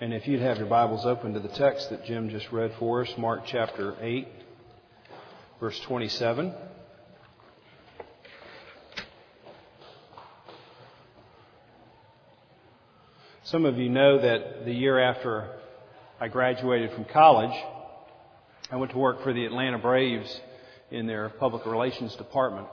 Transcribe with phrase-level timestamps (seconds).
[0.00, 3.02] And if you'd have your Bibles open to the text that Jim just read for
[3.02, 4.26] us, Mark chapter 8,
[5.60, 6.52] verse 27.
[13.44, 15.48] Some of you know that the year after
[16.20, 17.56] I graduated from college,
[18.72, 20.40] I went to work for the Atlanta Braves
[20.90, 22.66] in their public relations department.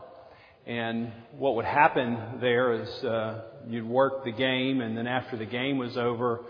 [0.65, 5.45] And what would happen there is uh, you'd work the game, and then after the
[5.45, 6.41] game was over,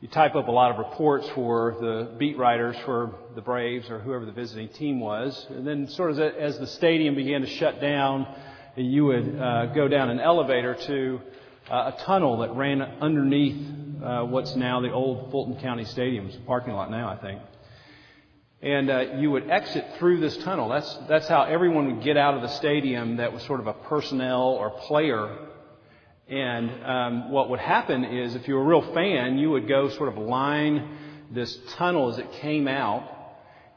[0.00, 3.98] you type up a lot of reports for the beat writers for the Braves or
[3.98, 5.46] whoever the visiting team was.
[5.50, 8.26] And then, sort of as the stadium began to shut down,
[8.76, 11.20] you would uh, go down an elevator to
[11.68, 13.60] uh, a tunnel that ran underneath
[14.02, 16.26] uh, what's now the old Fulton County Stadium.
[16.26, 17.42] It's a parking lot now, I think.
[18.62, 20.68] And uh, you would exit through this tunnel.
[20.68, 23.72] That's, that's how everyone would get out of the stadium that was sort of a
[23.72, 25.38] personnel or player.
[26.28, 29.88] And um, what would happen is, if you were a real fan, you would go
[29.88, 30.96] sort of line
[31.30, 33.08] this tunnel as it came out,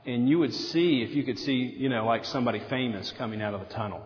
[0.06, 3.54] and you would see if you could see, you know, like somebody famous coming out
[3.54, 4.02] of the tunnel.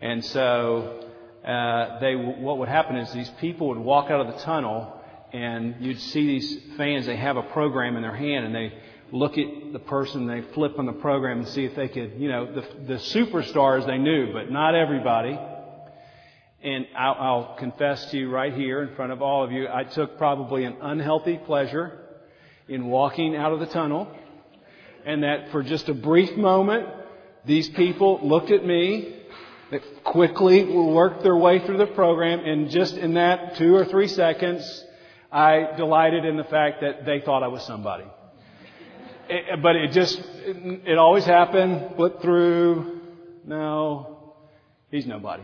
[0.00, 1.10] And so,
[1.44, 5.00] uh, they what would happen is these people would walk out of the tunnel,
[5.32, 7.06] and you'd see these fans.
[7.06, 8.72] They have a program in their hand, and they
[9.10, 12.28] look at the person, they flip on the program and see if they could, you
[12.28, 15.38] know, the, the superstars they knew, but not everybody.
[16.64, 20.16] And I'll, confess to you right here in front of all of you, I took
[20.16, 22.00] probably an unhealthy pleasure
[22.68, 24.10] in walking out of the tunnel.
[25.04, 26.88] And that for just a brief moment,
[27.44, 29.14] these people looked at me,
[29.70, 34.08] they quickly worked their way through the program, and just in that two or three
[34.08, 34.84] seconds,
[35.30, 38.04] I delighted in the fact that they thought I was somebody.
[39.28, 41.96] It, but it just, it, it always happened.
[41.96, 43.02] Flip through.
[43.44, 44.34] No,
[44.90, 45.42] he's nobody.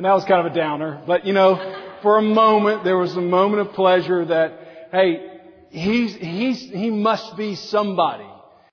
[0.00, 1.02] And that was kind of a downer.
[1.06, 1.56] But you know,
[2.00, 7.36] for a moment, there was a moment of pleasure that, hey, he's, he's, he must
[7.36, 8.29] be somebody.